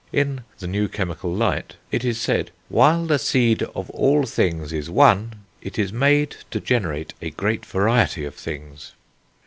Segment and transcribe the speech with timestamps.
[0.11, 4.89] In The New Chemical Light it is said: "While the seed of all things is
[4.89, 8.93] one, it is made to generate a great variety of things."